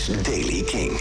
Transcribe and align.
is 0.00 0.22
Daily 0.22 0.62
King. 0.62 0.98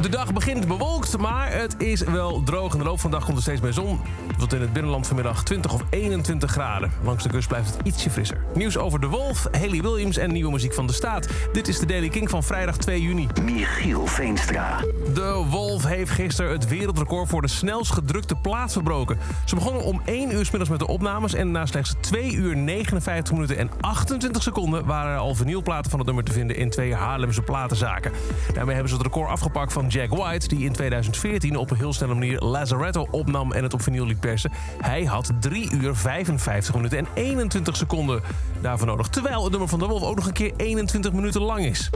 De 0.00 0.08
dag 0.08 0.32
begint 0.32 0.66
bewolkt, 0.66 1.18
maar 1.18 1.52
het 1.52 1.74
is 1.78 2.00
wel 2.00 2.42
droog. 2.42 2.72
In 2.72 2.78
de 2.78 2.84
loop 2.84 3.00
van 3.00 3.10
de 3.10 3.16
dag 3.16 3.24
komt 3.24 3.36
er 3.36 3.42
steeds 3.42 3.60
meer 3.60 3.72
zon. 3.72 4.00
Tot 4.38 4.52
in 4.52 4.60
het 4.60 4.72
binnenland 4.72 5.06
vanmiddag 5.06 5.44
20 5.44 5.72
of 5.72 5.82
21 5.90 6.50
graden. 6.50 6.92
Langs 7.04 7.22
de 7.22 7.28
kust 7.28 7.48
blijft 7.48 7.76
het 7.76 7.86
ietsje 7.86 8.10
frisser. 8.10 8.44
Nieuws 8.54 8.76
over 8.76 9.00
De 9.00 9.06
Wolf, 9.06 9.46
Haley 9.52 9.82
Williams 9.82 10.16
en 10.16 10.32
nieuwe 10.32 10.50
muziek 10.50 10.74
van 10.74 10.86
de 10.86 10.92
staat. 10.92 11.28
Dit 11.52 11.68
is 11.68 11.78
de 11.78 11.86
Daily 11.86 12.08
King 12.08 12.30
van 12.30 12.42
vrijdag 12.42 12.76
2 12.76 13.00
juni. 13.00 13.28
Michiel 13.42 14.06
Veenstra. 14.06 14.78
De 15.14 15.44
Wolf 15.50 15.84
heeft 15.84 16.10
gisteren 16.10 16.52
het 16.52 16.68
wereldrecord 16.68 17.28
voor 17.28 17.42
de 17.42 17.48
snelst 17.48 17.92
gedrukte 17.92 18.34
plaat 18.34 18.72
verbroken. 18.72 19.18
Ze 19.44 19.54
begonnen 19.54 19.82
om 19.82 20.02
1 20.04 20.34
uur 20.34 20.44
's 20.44 20.50
middags 20.50 20.70
met 20.70 20.78
de 20.78 20.86
opnames... 20.86 21.34
en 21.34 21.50
na 21.50 21.66
slechts 21.66 21.94
2 22.00 22.32
uur 22.32 22.56
59 22.56 23.32
minuten 23.32 23.58
en 23.58 23.70
28 23.80 24.42
seconden... 24.42 24.84
waren 24.84 25.12
er 25.12 25.18
al 25.18 25.34
vinylplaten 25.34 25.90
van 25.90 25.98
het 25.98 26.06
nummer 26.06 26.24
te 26.24 26.32
vinden 26.32 26.56
in 26.56 26.70
twee 26.70 26.94
Haarlemse 26.94 27.42
platenzaken. 27.42 28.11
Daarmee 28.54 28.74
hebben 28.74 28.92
ze 28.92 28.96
het 28.96 29.06
record 29.06 29.30
afgepakt 29.30 29.72
van 29.72 29.86
Jack 29.86 30.10
White... 30.10 30.48
die 30.48 30.64
in 30.64 30.72
2014 30.72 31.56
op 31.56 31.70
een 31.70 31.76
heel 31.76 31.92
snelle 31.92 32.14
manier 32.14 32.40
Lazaretto 32.40 33.06
opnam 33.10 33.52
en 33.52 33.62
het 33.62 33.74
op 33.74 33.82
vinyl 33.82 34.06
liet 34.06 34.20
persen. 34.20 34.52
Hij 34.80 35.04
had 35.04 35.30
3 35.40 35.72
uur 35.72 35.96
55 35.96 36.74
minuten 36.74 36.98
en 36.98 37.06
21 37.14 37.76
seconden 37.76 38.22
daarvoor 38.60 38.86
nodig. 38.86 39.08
Terwijl 39.08 39.42
het 39.42 39.50
nummer 39.50 39.68
van 39.68 39.78
de 39.78 39.86
Wolf 39.86 40.02
ook 40.02 40.16
nog 40.16 40.26
een 40.26 40.32
keer 40.32 40.52
21 40.56 41.12
minuten 41.12 41.40
lang 41.40 41.64
is. 41.64 41.90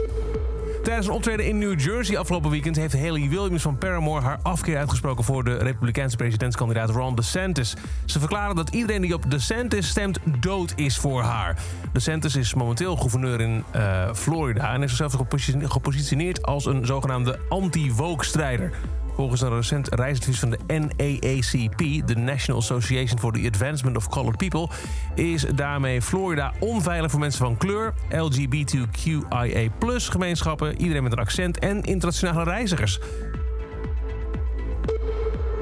Tijdens 0.86 1.06
een 1.06 1.12
optreden 1.12 1.46
in 1.46 1.58
New 1.58 1.80
Jersey 1.80 2.18
afgelopen 2.18 2.50
weekend... 2.50 2.76
heeft 2.76 2.94
Haley 2.94 3.28
Williams 3.28 3.62
van 3.62 3.78
Paramore 3.78 4.20
haar 4.20 4.38
afkeer 4.42 4.78
uitgesproken... 4.78 5.24
voor 5.24 5.44
de 5.44 5.56
republikeinse 5.56 6.16
presidentskandidaat 6.16 6.90
Ron 6.90 7.14
DeSantis. 7.14 7.76
Ze 8.04 8.18
verklaren 8.18 8.56
dat 8.56 8.68
iedereen 8.68 9.00
die 9.00 9.14
op 9.14 9.30
DeSantis 9.30 9.88
stemt 9.88 10.18
dood 10.40 10.72
is 10.76 10.98
voor 10.98 11.22
haar. 11.22 11.58
DeSantis 11.92 12.36
is 12.36 12.54
momenteel 12.54 12.96
gouverneur 12.96 13.40
in 13.40 13.64
uh, 13.76 14.12
Florida... 14.14 14.72
en 14.72 14.80
heeft 14.80 14.96
zichzelf 14.96 15.26
gepositioneerd 15.62 16.42
als 16.42 16.66
een 16.66 16.86
zogenaamde 16.86 17.38
anti-woke-strijder. 17.48 18.72
Volgens 19.16 19.40
een 19.40 19.54
recent 19.54 19.88
reisadvies 19.94 20.38
van 20.38 20.50
de 20.50 20.58
NAACP, 20.66 22.06
de 22.06 22.16
National 22.16 22.60
Association 22.60 23.18
for 23.18 23.32
the 23.32 23.48
Advancement 23.52 23.96
of 23.96 24.08
Colored 24.08 24.36
People, 24.36 24.68
is 25.14 25.42
daarmee 25.54 26.02
Florida 26.02 26.52
onveilig 26.58 27.10
voor 27.10 27.20
mensen 27.20 27.44
van 27.44 27.56
kleur, 27.56 27.94
LGBTQIA 28.10 29.68
gemeenschappen, 29.80 30.80
iedereen 30.80 31.02
met 31.02 31.12
een 31.12 31.18
accent 31.18 31.58
en 31.58 31.82
internationale 31.82 32.44
reizigers. 32.44 32.98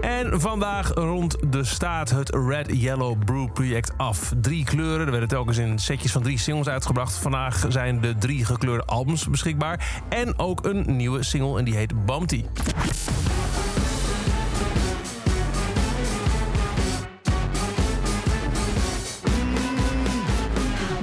En 0.05 0.41
vandaag 0.41 0.95
rond 0.95 1.37
de 1.51 1.65
staat 1.65 2.11
het 2.11 2.31
Red 2.35 2.67
Yellow 2.81 3.25
Brew 3.25 3.53
project 3.53 3.93
af. 3.97 4.33
Drie 4.41 4.65
kleuren, 4.65 5.07
er 5.07 5.11
werden 5.11 5.29
telkens 5.29 5.59
in 5.59 5.79
setjes 5.79 6.13
van 6.13 6.23
drie 6.23 6.39
singles 6.39 6.69
uitgebracht. 6.69 7.15
Vandaag 7.15 7.65
zijn 7.69 8.01
de 8.01 8.15
drie 8.19 8.45
gekleurde 8.45 8.85
albums 8.85 9.29
beschikbaar. 9.29 10.03
En 10.09 10.39
ook 10.39 10.65
een 10.65 10.97
nieuwe 10.97 11.23
single 11.23 11.59
en 11.59 11.65
die 11.65 11.77
heet 11.77 12.05
Bumpty. 12.07 12.45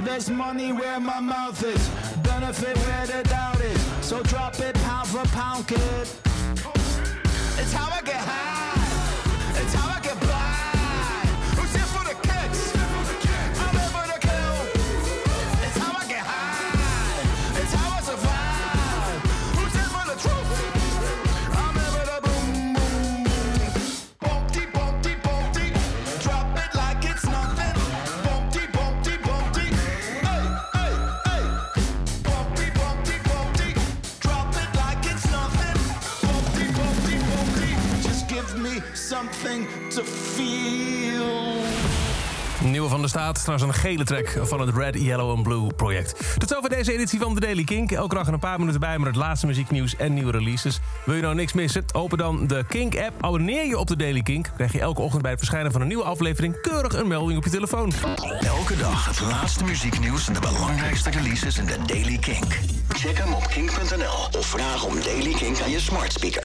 There's 0.04 0.30
money 0.30 0.74
where 0.74 1.00
my 1.00 1.20
mouth 1.20 1.64
is, 1.64 1.80
benefit 2.22 2.84
where 2.84 3.06
the 3.06 3.28
doubt 3.28 3.60
is. 3.60 4.08
So 4.08 4.20
drop 4.20 4.54
it 4.54 4.72
pound 4.86 5.06
for 5.06 5.28
pound, 5.34 5.64
kid. 5.64 6.20
It's 7.58 7.72
how 7.72 7.88
I 7.88 8.00
get 8.04 8.14
high. 8.14 8.31
Something 39.22 39.66
to 39.88 40.02
feel. 40.02 41.30
Nieuwe 42.64 42.88
van 42.88 43.02
de 43.02 43.08
staat, 43.08 43.42
trouwens 43.42 43.68
een 43.68 43.80
gele 43.80 44.04
track 44.04 44.38
van 44.42 44.60
het 44.60 44.76
Red, 44.76 44.94
Yellow 44.94 45.30
and 45.30 45.42
Blue 45.42 45.72
project. 45.76 46.38
Tot 46.38 46.48
zover 46.48 46.68
deze 46.68 46.92
editie 46.92 47.18
van 47.18 47.34
The 47.34 47.40
Daily 47.40 47.64
Kink. 47.64 47.90
Elke 47.90 48.14
dag 48.14 48.26
een 48.26 48.38
paar 48.38 48.58
minuten 48.58 48.80
bij 48.80 48.98
met 48.98 49.06
het 49.06 49.16
laatste 49.16 49.46
muzieknieuws 49.46 49.96
en 49.96 50.14
nieuwe 50.14 50.30
releases. 50.30 50.80
Wil 51.04 51.14
je 51.14 51.22
nou 51.22 51.34
niks 51.34 51.52
missen? 51.52 51.84
Open 51.92 52.18
dan 52.18 52.46
de 52.46 52.64
Kink-app, 52.68 53.24
abonneer 53.24 53.66
je 53.66 53.78
op 53.78 53.86
The 53.86 53.96
Daily 53.96 54.22
Kink... 54.22 54.50
krijg 54.56 54.72
je 54.72 54.80
elke 54.80 55.00
ochtend 55.00 55.22
bij 55.22 55.30
het 55.30 55.40
verschijnen 55.40 55.72
van 55.72 55.80
een 55.80 55.86
nieuwe 55.86 56.04
aflevering... 56.04 56.60
keurig 56.60 56.94
een 56.94 57.08
melding 57.08 57.38
op 57.38 57.44
je 57.44 57.50
telefoon. 57.50 57.92
Elke 58.40 58.76
dag 58.76 59.06
het 59.06 59.20
laatste 59.20 59.64
muzieknieuws 59.64 60.28
en 60.28 60.34
de 60.34 60.40
belangrijkste 60.40 61.10
releases 61.10 61.58
in 61.58 61.66
de 61.66 61.76
Daily 61.86 62.18
Kink. 62.18 62.58
Check 62.88 63.18
hem 63.18 63.32
op 63.32 63.46
kink.nl 63.48 64.38
of 64.38 64.46
vraag 64.46 64.84
om 64.84 65.00
Daily 65.00 65.32
Kink 65.32 65.60
aan 65.60 65.70
je 65.70 65.80
smart 65.80 66.12
speaker. 66.12 66.40